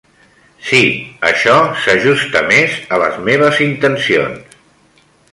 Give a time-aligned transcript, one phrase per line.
[0.67, 0.79] Sí,
[1.31, 4.57] això s'ajusta més a les meves intencions.